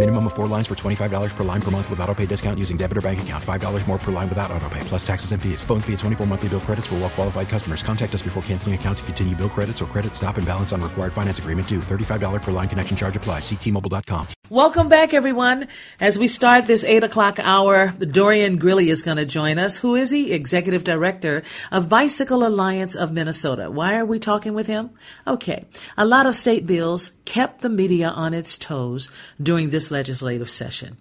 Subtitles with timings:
[0.00, 2.78] Minimum of four lines for $25 per line per month with auto pay discount using
[2.78, 3.44] debit or bank account.
[3.44, 5.62] $5 more per line without auto pay, plus taxes and fees.
[5.62, 7.82] Phone fee at 24 monthly bill credits for well qualified customers.
[7.82, 10.80] Contact us before canceling account to continue bill credits or credit stop and balance on
[10.80, 11.80] required finance agreement due.
[11.80, 13.42] $35 per line connection charge applies.
[13.42, 14.28] Ctmobile.com.
[14.48, 15.68] Welcome back, everyone.
[16.00, 19.78] As we start this 8 o'clock hour, Dorian Grilley is going to join us.
[19.78, 20.32] Who is he?
[20.32, 23.70] Executive Director of Bicycle Alliance of Minnesota.
[23.70, 24.90] Why are we talking with him?
[25.26, 25.66] Okay.
[25.96, 29.08] A lot of state bills kept the media on its toes
[29.40, 30.96] during this legislative session.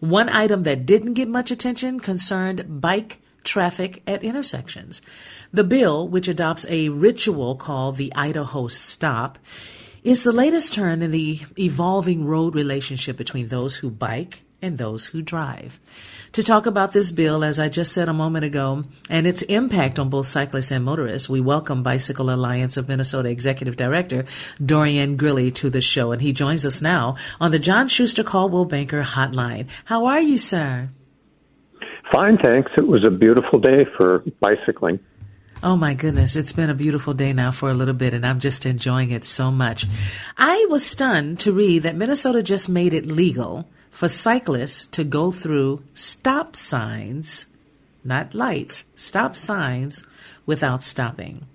[0.00, 5.02] One item that didn't get much attention concerned bike traffic at intersections.
[5.52, 9.38] The bill, which adopts a ritual called the Idaho Stop,
[10.02, 15.06] is the latest turn in the evolving road relationship between those who bike and those
[15.06, 15.78] who drive.
[16.32, 19.98] To talk about this bill, as I just said a moment ago, and its impact
[19.98, 24.24] on both cyclists and motorists, we welcome Bicycle Alliance of Minnesota Executive Director
[24.64, 28.64] Dorian Grilley to the show, and he joins us now on the John Schuster Coldwell
[28.64, 29.66] Banker Hotline.
[29.84, 30.88] How are you, sir?
[32.10, 32.70] Fine, thanks.
[32.78, 35.00] It was a beautiful day for bicycling.
[35.62, 38.40] Oh my goodness, it's been a beautiful day now for a little bit, and I'm
[38.40, 39.86] just enjoying it so much.
[40.38, 45.30] I was stunned to read that Minnesota just made it legal for cyclists to go
[45.30, 47.46] through stop signs,
[48.02, 50.04] not lights, stop signs
[50.46, 51.46] without stopping.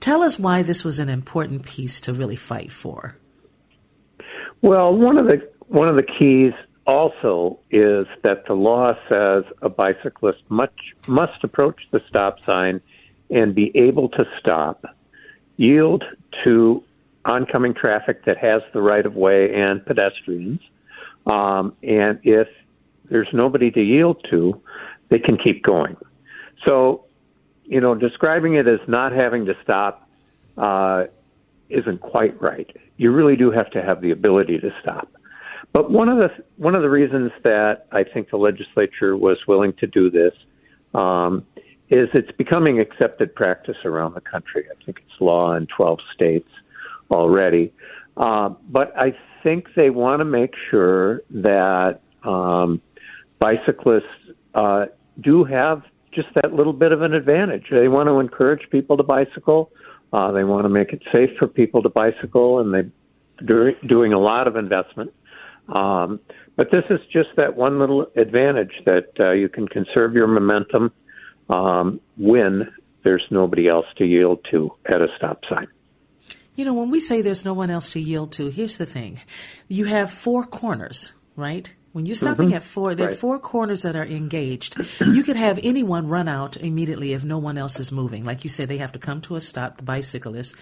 [0.00, 3.16] Tell us why this was an important piece to really fight for.
[4.62, 6.54] Well, one of the one of the keys
[6.86, 10.74] also is that the law says a bicyclist much,
[11.06, 12.80] must approach the stop sign
[13.30, 14.84] and be able to stop,
[15.56, 16.04] yield
[16.42, 16.82] to
[17.24, 20.60] oncoming traffic that has the right of way and pedestrians.
[21.26, 22.48] Um, and if
[23.10, 24.60] there's nobody to yield to,
[25.10, 25.96] they can keep going.
[26.64, 27.04] So,
[27.64, 30.08] you know, describing it as not having to stop
[30.56, 31.04] uh,
[31.68, 32.68] isn't quite right.
[32.96, 35.08] You really do have to have the ability to stop.
[35.72, 36.28] But one of the
[36.58, 40.34] one of the reasons that I think the legislature was willing to do this
[40.94, 41.46] um,
[41.88, 44.64] is it's becoming accepted practice around the country.
[44.70, 46.48] I think it's law in 12 states
[47.10, 47.72] already.
[48.16, 52.80] Uh, but I think they want to make sure that um,
[53.38, 54.04] bicyclists
[54.54, 54.86] uh,
[55.20, 55.82] do have
[56.14, 57.64] just that little bit of an advantage.
[57.70, 59.70] They want to encourage people to bicycle.
[60.12, 64.18] Uh, they want to make it safe for people to bicycle, and they're doing a
[64.18, 65.12] lot of investment
[65.68, 66.20] um,
[66.56, 70.92] but this is just that one little advantage that uh, you can conserve your momentum
[71.48, 72.68] um, when
[73.04, 75.66] there's nobody else to yield to at a stop sign.
[76.54, 79.20] You know, when we say there's no one else to yield to, here's the thing
[79.68, 81.74] you have four corners, right?
[81.92, 82.56] When you're stopping mm-hmm.
[82.56, 83.12] at four, there right.
[83.12, 84.78] are four corners that are engaged.
[85.00, 88.24] You could have anyone run out immediately if no one else is moving.
[88.24, 90.56] Like you said, they have to come to a stop, the bicyclist,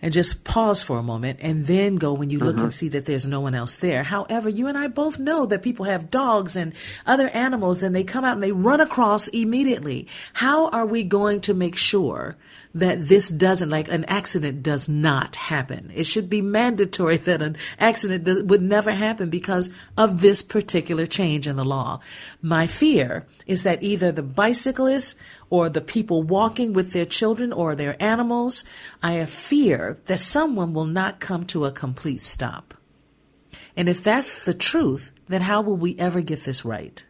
[0.00, 2.64] and just pause for a moment and then go when you look mm-hmm.
[2.64, 4.04] and see that there's no one else there.
[4.04, 6.72] However, you and I both know that people have dogs and
[7.06, 10.06] other animals and they come out and they run across immediately.
[10.34, 12.36] How are we going to make sure
[12.74, 15.90] that this doesn't, like an accident does not happen?
[15.92, 21.06] It should be mandatory that an accident does, would never happen because of this particular
[21.06, 22.00] change in the law.
[22.40, 25.16] My fear is that either the bicyclist
[25.50, 28.64] or the people walking with their children or their animals,
[29.02, 32.74] I have fear that someone will not come to a complete stop.
[33.76, 37.04] And if that's the truth, then how will we ever get this right?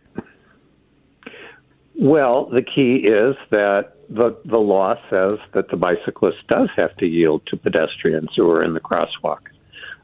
[2.00, 7.06] Well, the key is that the the law says that the bicyclist does have to
[7.06, 9.40] yield to pedestrians who are in the crosswalk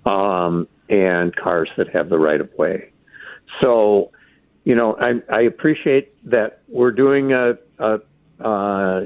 [0.04, 2.90] um, and cars that have the right of way.
[3.60, 4.10] So,
[4.64, 7.98] you know, I, I appreciate that we're doing a, a
[8.40, 9.02] uh,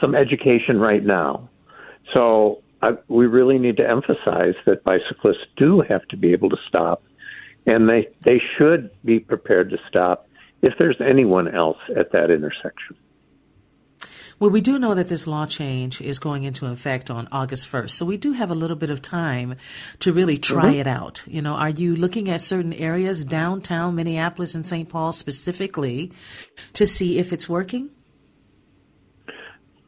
[0.00, 1.48] some education right now.
[2.12, 6.56] So I, we really need to emphasize that bicyclists do have to be able to
[6.68, 7.02] stop,
[7.66, 10.26] and they they should be prepared to stop
[10.62, 12.96] if there's anyone else at that intersection.
[14.40, 17.90] Well, we do know that this law change is going into effect on August 1st.
[17.90, 19.56] So we do have a little bit of time
[19.98, 20.80] to really try mm-hmm.
[20.80, 21.24] it out.
[21.26, 24.88] You know, are you looking at certain areas, downtown Minneapolis and St.
[24.88, 26.12] Paul specifically,
[26.74, 27.90] to see if it's working?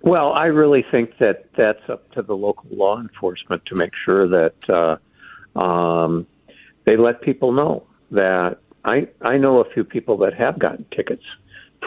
[0.02, 4.26] Well, I really think that that's up to the local law enforcement to make sure
[4.28, 4.98] that
[5.56, 6.26] uh, um,
[6.86, 11.24] they let people know that I I know a few people that have gotten tickets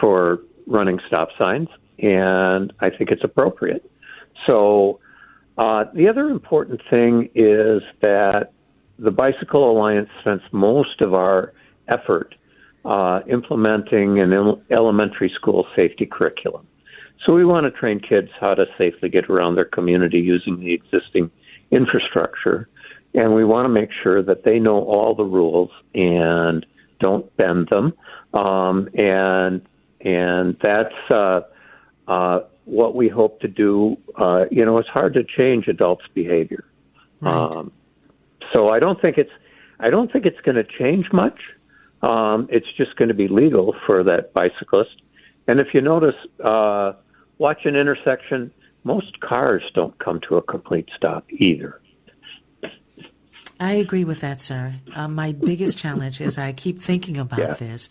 [0.00, 1.68] for running stop signs,
[1.98, 3.90] and I think it's appropriate.
[4.46, 5.00] So
[5.58, 8.52] uh, the other important thing is that
[8.98, 11.52] the Bicycle Alliance spends most of our
[11.88, 12.34] effort
[12.84, 16.66] uh, implementing an elementary school safety curriculum.
[17.24, 20.72] So we want to train kids how to safely get around their community using the
[20.74, 21.30] existing
[21.70, 22.68] infrastructure.
[23.14, 26.66] And we want to make sure that they know all the rules and
[27.00, 27.94] don't bend them.
[28.32, 29.62] Um, and
[30.00, 31.40] and that's uh,
[32.08, 33.96] uh, what we hope to do.
[34.16, 36.64] Uh, you know, it's hard to change adults' behavior.
[37.20, 37.34] Right.
[37.34, 37.72] Um,
[38.52, 39.30] so I don't think it's
[39.80, 41.40] I don't think it's going to change much.
[42.02, 45.02] Um, it's just going to be legal for that bicyclist.
[45.46, 46.14] And if you notice,
[46.44, 46.92] uh,
[47.38, 48.52] watch an intersection,
[48.84, 51.80] most cars don't come to a complete stop either.
[53.60, 54.74] I agree with that, sir.
[54.94, 57.54] Uh, my biggest challenge, as I keep thinking about yeah.
[57.54, 57.88] this,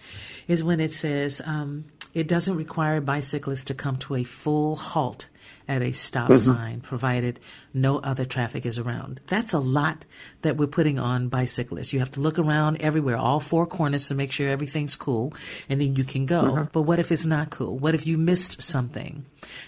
[0.47, 5.27] is when it says um, it doesn't require bicyclists to come to a full halt
[5.67, 6.35] at a stop mm-hmm.
[6.35, 7.39] sign, provided
[7.73, 9.19] no other traffic is around.
[9.27, 10.05] That's a lot
[10.41, 11.93] that we're putting on bicyclists.
[11.93, 15.33] You have to look around everywhere, all four corners to make sure everything's cool,
[15.69, 16.43] and then you can go.
[16.43, 16.63] Mm-hmm.
[16.71, 17.77] But what if it's not cool?
[17.77, 19.25] What if you missed something?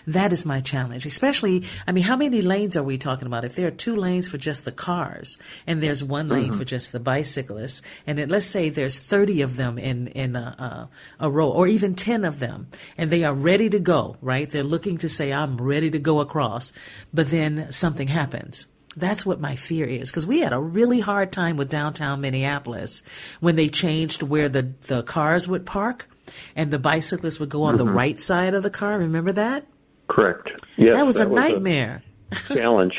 [0.08, 1.06] That is my challenge.
[1.06, 3.46] Especially, I mean, how many lanes are we talking about?
[3.46, 6.58] If there are two lanes for just the cars, and there's one lane mm-hmm.
[6.58, 10.90] for just the bicyclists, and then let's say there's 30 of them in in a,
[11.20, 12.68] a, a row, or even 10 of them,
[12.98, 14.18] and they are ready to go.
[14.22, 14.50] Right?
[14.50, 16.72] They're looking to say, "I'm ready to go across,"
[17.14, 18.68] but then something happens.
[18.96, 23.04] That's what my fear is because we had a really hard time with downtown Minneapolis
[23.42, 26.08] when they changed where the, the cars would park
[26.56, 27.86] and the bicyclists would go on mm-hmm.
[27.86, 28.98] the right side of the car.
[28.98, 29.66] Remember that?
[30.08, 30.50] Correct.
[30.78, 32.04] Yes, that was that a was nightmare.
[32.32, 32.94] A challenge.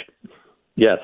[0.74, 0.98] yes.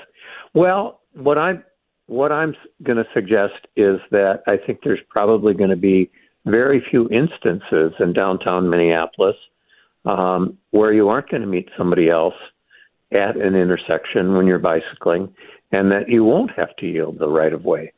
[0.55, 1.64] Well, what I'm
[2.06, 6.11] what I'm going to suggest is that I think there's probably going to be
[6.44, 9.37] very few instances in downtown Minneapolis
[10.04, 12.34] um, where you aren't going to meet somebody else
[13.12, 15.32] at an intersection when you're bicycling,
[15.70, 17.93] and that you won't have to yield the right of way.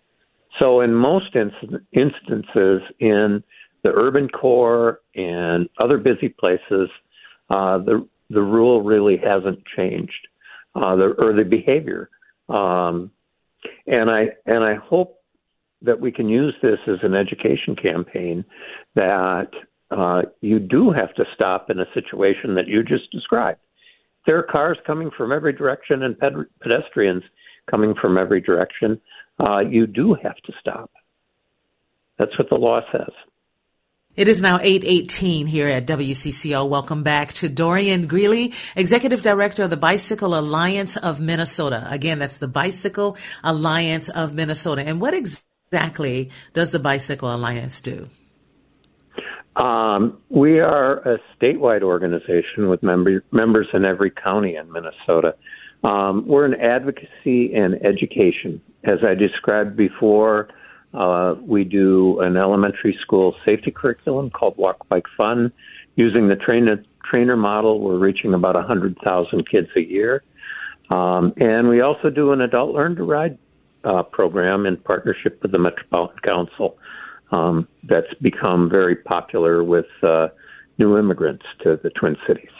[0.58, 3.42] So, in most inst- instances in
[3.82, 6.88] the urban core and other busy places,
[7.50, 10.28] uh, the the rule really hasn't changed,
[10.74, 12.10] uh, the, or the behavior.
[12.48, 13.10] Um,
[13.86, 15.20] and I and I hope
[15.82, 18.44] that we can use this as an education campaign
[18.94, 19.48] that
[19.90, 23.60] uh, you do have to stop in a situation that you just described
[24.26, 27.22] there are cars coming from every direction and ped- pedestrians
[27.70, 29.00] coming from every direction.
[29.38, 30.90] Uh, you do have to stop.
[32.18, 33.10] That's what the law says.
[34.16, 36.68] It is now 818 here at WCCO.
[36.68, 41.84] Welcome back to Dorian Greeley, Executive Director of the Bicycle Alliance of Minnesota.
[41.90, 44.82] Again, that's the Bicycle Alliance of Minnesota.
[44.82, 48.08] And what exactly does the Bicycle Alliance do?
[49.56, 55.36] Um, we are a statewide organization with member, members in every county in Minnesota.
[55.84, 58.60] Um, we're in advocacy and education.
[58.84, 60.48] As I described before,
[60.92, 65.52] uh, we do an elementary school safety curriculum called Walk Bike Fun.
[65.96, 70.24] Using the trainer trainer model, we're reaching about 100,000 kids a year.
[70.90, 73.38] Um, and we also do an adult learn to ride
[73.84, 76.76] uh, program in partnership with the Metropolitan Council
[77.30, 80.28] um, that's become very popular with uh,
[80.78, 82.50] new immigrants to the Twin Cities.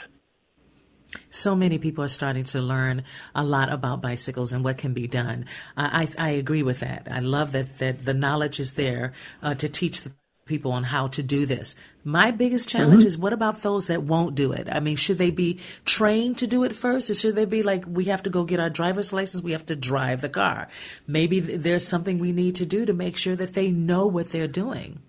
[1.29, 3.03] So many people are starting to learn
[3.33, 5.45] a lot about bicycles and what can be done.
[5.77, 7.07] I, I, I agree with that.
[7.09, 10.11] I love that, that the knowledge is there uh, to teach the
[10.45, 11.75] people on how to do this.
[12.03, 13.07] My biggest challenge mm-hmm.
[13.07, 14.67] is what about those that won't do it?
[14.71, 17.83] I mean, should they be trained to do it first or should they be like,
[17.87, 20.67] we have to go get our driver's license, we have to drive the car?
[21.07, 24.47] Maybe there's something we need to do to make sure that they know what they're
[24.47, 24.99] doing.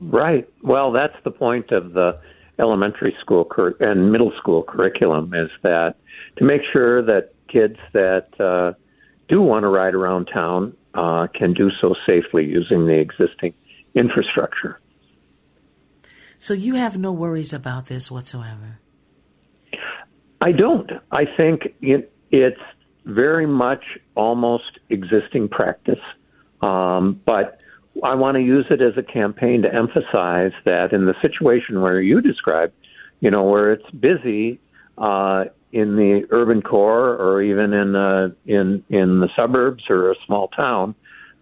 [0.00, 0.48] Right.
[0.64, 2.18] Well, that's the point of the
[2.58, 5.94] elementary school cur- and middle school curriculum is that
[6.38, 8.76] to make sure that kids that uh,
[9.28, 13.54] do want to ride around town uh, can do so safely using the existing
[13.94, 14.80] infrastructure.
[16.38, 18.78] So you have no worries about this whatsoever?
[20.40, 20.90] I don't.
[21.12, 22.60] I think it, it's
[23.04, 26.00] very much almost existing practice.
[26.62, 27.60] Um, but
[28.04, 32.00] I want to use it as a campaign to emphasize that in the situation where
[32.00, 32.72] you described,
[33.20, 34.60] you know, where it's busy
[34.96, 40.14] uh, in the urban core or even in uh, in in the suburbs or a
[40.26, 40.94] small town,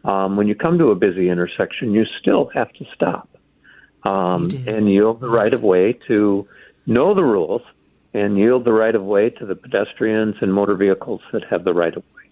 [0.08, 3.28] um, when you come to a busy intersection, you still have to stop.
[4.04, 6.46] Um, and yield the right of way to
[6.86, 7.62] know the rules
[8.14, 11.74] and yield the right of way to the pedestrians and motor vehicles that have the
[11.74, 12.27] right of way.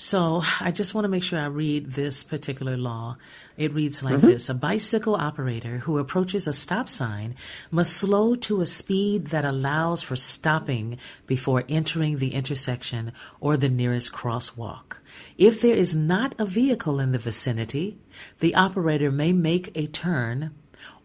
[0.00, 3.16] So I just want to make sure I read this particular law.
[3.56, 4.28] It reads like mm-hmm.
[4.28, 7.34] this A bicycle operator who approaches a stop sign
[7.72, 13.68] must slow to a speed that allows for stopping before entering the intersection or the
[13.68, 14.98] nearest crosswalk.
[15.36, 17.98] If there is not a vehicle in the vicinity,
[18.38, 20.54] the operator may make a turn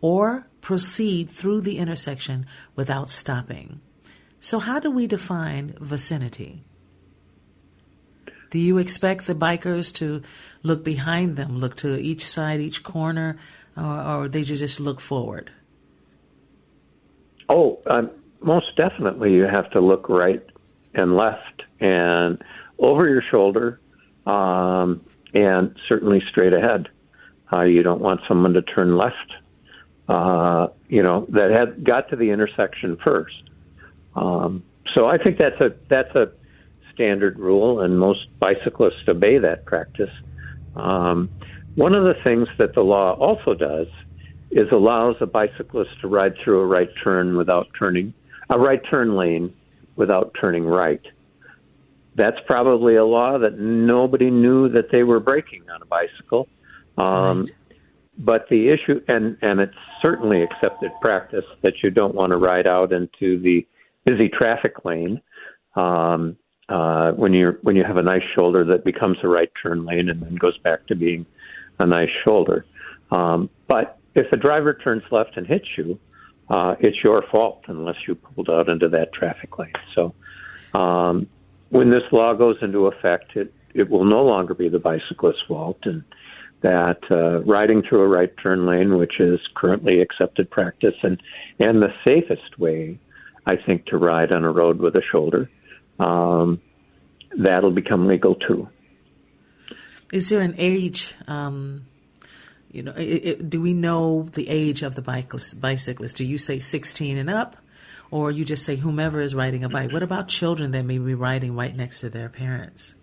[0.01, 2.45] or proceed through the intersection
[2.75, 3.81] without stopping.
[4.39, 6.63] So, how do we define vicinity?
[8.53, 10.21] Do you expect the bikers to
[10.61, 13.39] look behind them, look to each side, each corner,
[13.75, 15.49] or, or they just look forward?
[17.49, 19.33] Oh, um, most definitely.
[19.33, 20.45] You have to look right
[20.93, 22.43] and left and
[22.77, 23.79] over your shoulder,
[24.27, 26.89] um, and certainly straight ahead.
[27.51, 29.33] Uh, you don't want someone to turn left.
[30.07, 33.49] Uh, you know that had got to the intersection first.
[34.15, 34.61] Um,
[34.93, 36.31] so I think that's a that's a
[36.93, 40.09] standard rule, and most bicyclists obey that practice.
[40.75, 41.29] Um,
[41.75, 43.87] one of the things that the law also does
[44.51, 48.13] is allows a bicyclist to ride through a right turn without turning,
[48.49, 49.53] a right turn lane
[49.95, 51.01] without turning right.
[52.15, 56.47] That's probably a law that nobody knew that they were breaking on a bicycle.
[56.97, 57.49] Um, right.
[58.19, 62.67] But the issue, and, and it's certainly accepted practice that you don't want to ride
[62.67, 63.65] out into the
[64.05, 65.19] busy traffic lane.
[65.75, 66.37] Um,
[66.69, 70.09] uh, when you when you have a nice shoulder that becomes a right turn lane
[70.09, 71.25] and then goes back to being
[71.79, 72.65] a nice shoulder.
[73.11, 75.99] Um, but if a driver turns left and hits you,
[76.49, 79.73] uh, it's your fault unless you pulled out into that traffic lane.
[79.93, 80.13] So
[80.73, 81.27] um,
[81.69, 85.79] when this law goes into effect, it it will no longer be the bicyclist's fault,
[85.83, 86.03] and
[86.61, 91.21] that uh, riding through a right turn lane, which is currently accepted practice and
[91.59, 92.97] and the safest way,
[93.45, 95.49] I think, to ride on a road with a shoulder
[95.99, 96.61] um,
[97.37, 98.67] that'll become legal too.
[100.11, 101.15] Is there an age?
[101.27, 101.85] Um,
[102.71, 106.17] you know, it, it, do we know the age of the bicyclist?
[106.17, 107.57] Do you say 16 and up,
[108.11, 109.91] or you just say whomever is riding a bike?
[109.91, 112.95] What about children that may be riding right next to their parents?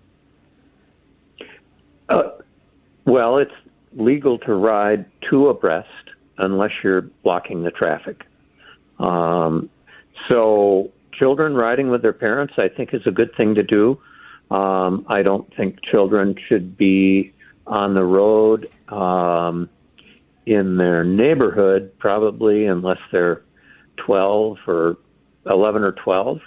[2.09, 2.23] Uh,
[3.05, 3.55] well, it's
[3.93, 5.89] legal to ride two abreast
[6.39, 8.23] unless you're blocking the traffic.
[8.99, 9.71] Um,
[10.29, 14.01] so children riding with their parents, I think, is a good thing to do.
[14.51, 17.33] Um, I don't think children should be
[17.67, 19.69] on the road um,
[20.47, 23.43] in their neighborhood, probably unless they're
[24.05, 24.97] 12 or
[25.47, 26.39] 11 or 12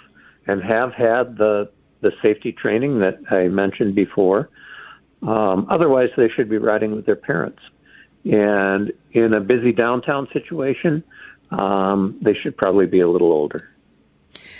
[0.46, 1.70] and have had the
[2.02, 4.50] the safety training that I mentioned before.
[5.22, 7.60] Um, otherwise, they should be riding with their parents.
[8.26, 11.02] And in a busy downtown situation,
[11.50, 13.70] um, they should probably be a little older.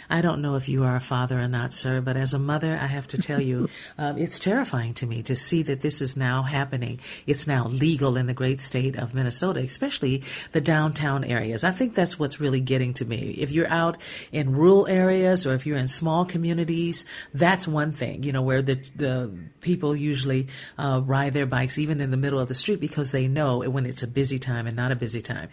[0.08, 2.78] I don't know if you are a father or not, sir, but as a mother,
[2.80, 3.68] I have to tell you,
[3.98, 7.00] um, it's terrifying to me to see that this is now happening.
[7.26, 11.64] It's now legal in the great state of Minnesota, especially the downtown areas.
[11.64, 13.30] I think that's what's really getting to me.
[13.38, 13.98] If you're out
[14.32, 18.62] in rural areas or if you're in small communities, that's one thing, you know, where
[18.62, 19.30] the, the
[19.60, 23.28] people usually uh, ride their bikes even in the middle of the street because they
[23.28, 25.48] know when it's a busy time and not a busy time.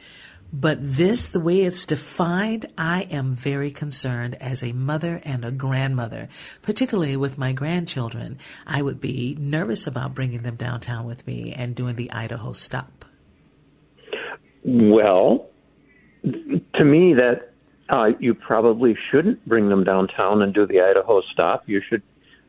[0.54, 5.52] But this, the way it's defined, I am very concerned as a mother and a
[5.52, 6.28] grandmother,
[6.62, 8.38] particularly with my grandchildren.
[8.68, 13.06] I would be nervous about bringing them downtown with me and doing the Idaho stop.
[14.64, 15.48] Well,
[16.24, 17.54] to me, that
[17.90, 21.64] uh, you probably shouldn't bring them downtown and do the Idaho stop.
[21.68, 22.04] You should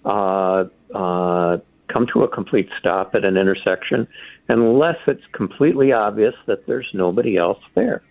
[0.04, 1.58] uh, uh,
[1.92, 4.06] come to a complete stop at an intersection
[4.48, 8.02] unless it's completely obvious that there's nobody else there.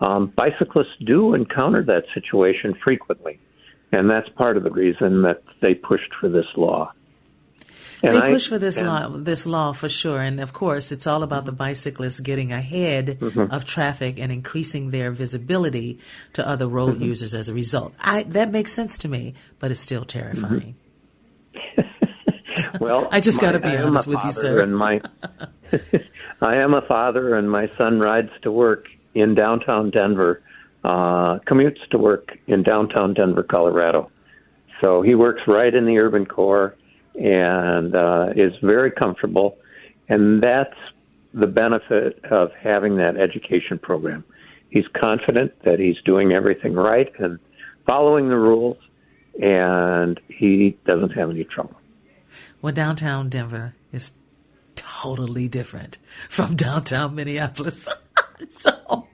[0.00, 3.38] Um, bicyclists do encounter that situation frequently,
[3.92, 6.92] and that's part of the reason that they pushed for this law.
[8.02, 11.22] And they push for this law, this law for sure, and of course, it's all
[11.22, 13.52] about the bicyclists getting ahead mm-hmm.
[13.52, 15.98] of traffic and increasing their visibility
[16.32, 17.04] to other road mm-hmm.
[17.04, 17.92] users as a result.
[18.00, 20.76] I, that makes sense to me, but it's still terrifying.
[21.54, 21.79] Mm-hmm.
[22.80, 24.62] well, I just got to be honest with you, sir.
[24.62, 25.00] And my
[26.40, 30.42] I am a father, and my son rides to work in downtown Denver,
[30.84, 34.10] uh, commutes to work in downtown Denver, Colorado.
[34.80, 36.76] So he works right in the urban core
[37.14, 39.58] and uh, is very comfortable.
[40.08, 40.76] And that's
[41.34, 44.24] the benefit of having that education program
[44.70, 47.38] he's confident that he's doing everything right and
[47.86, 48.78] following the rules,
[49.42, 51.76] and he doesn't have any trouble.
[52.62, 54.12] Well, downtown Denver is
[54.74, 57.88] totally different from downtown Minneapolis.
[58.50, 59.08] so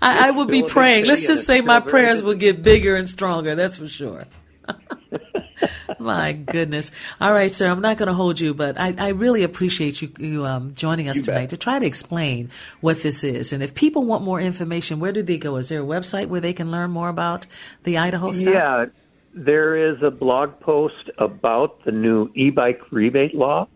[0.00, 1.06] I, I will be praying.
[1.06, 3.54] Let's just say my prayers will get bigger and stronger.
[3.54, 4.26] That's for sure.
[5.98, 6.90] My goodness.
[7.20, 7.70] All right, sir.
[7.70, 11.08] I'm not going to hold you, but I, I really appreciate you, you um, joining
[11.08, 11.50] us You tonight bet.
[11.50, 13.52] to try to explain what this is.
[13.52, 15.56] And if people want more information, where do they go?
[15.56, 17.46] Is there a website where they can learn more about
[17.84, 18.52] the Idaho stuff?
[18.54, 18.86] Yeah,
[19.34, 23.68] there is a blog post about the new e-bike rebate law,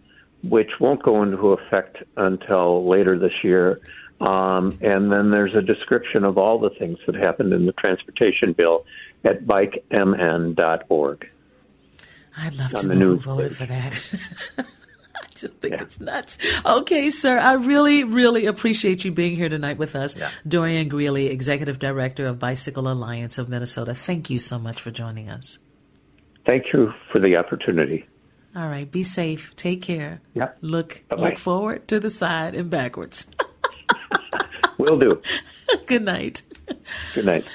[0.42, 3.80] which won't go into effect until later this year.
[4.20, 8.52] Um, and then there's a description of all the things that happened in the transportation
[8.52, 8.84] bill
[9.24, 11.32] at bikemn.org.
[12.36, 14.00] I'd love to know who voted for that.
[15.40, 16.37] Just think it's nuts.
[16.66, 17.38] Okay, sir.
[17.38, 20.16] I really, really appreciate you being here tonight with us.
[20.47, 23.95] Dorian Greeley, Executive Director of Bicycle Alliance of Minnesota.
[23.95, 25.59] Thank you so much for joining us.
[26.45, 28.07] Thank you for the opportunity.
[28.57, 28.90] All right.
[28.90, 29.54] Be safe.
[29.54, 30.21] Take care.
[30.35, 30.49] Yeah.
[30.61, 31.23] Look Bye-bye.
[31.23, 33.30] look forward to the side and backwards.
[34.78, 35.23] Will do.
[35.87, 36.42] Good night.
[37.14, 37.54] Good night.